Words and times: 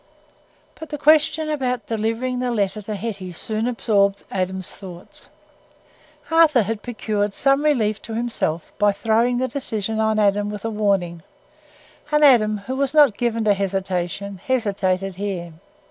But 0.79 0.89
the 0.89 0.97
question 0.97 1.47
about 1.51 1.85
delivering 1.85 2.39
the 2.39 2.49
letter 2.49 2.81
to 2.81 2.95
Hetty 2.95 3.33
soon 3.33 3.67
absorbed 3.67 4.23
Adam's 4.31 4.73
thoughts. 4.73 5.29
Arthur 6.31 6.63
had 6.63 6.81
procured 6.81 7.35
some 7.35 7.63
relief 7.63 8.01
to 8.01 8.15
himself 8.15 8.73
by 8.79 8.93
throwing 8.93 9.37
the 9.37 9.47
decision 9.47 9.99
on 9.99 10.17
Adam 10.17 10.49
with 10.49 10.65
a 10.65 10.71
warning; 10.71 11.21
and 12.11 12.23
Adam, 12.23 12.57
who 12.65 12.75
was 12.75 12.95
not 12.95 13.15
given 13.15 13.43
to 13.43 13.53
hesitation, 13.53 14.39
hesitated 14.43 15.13
here. 15.17 15.53